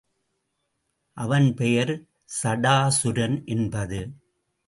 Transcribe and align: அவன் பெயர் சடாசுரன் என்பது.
அவன் 1.17 1.53
பெயர் 1.53 1.93
சடாசுரன் 2.41 3.37
என்பது. 3.45 4.01